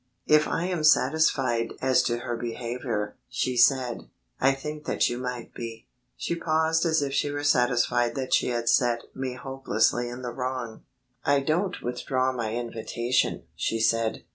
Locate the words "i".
0.47-0.63, 4.39-4.51, 11.23-11.39